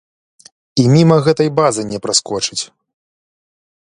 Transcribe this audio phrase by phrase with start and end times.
[0.83, 2.59] І міма гэтай базы не праскочыць.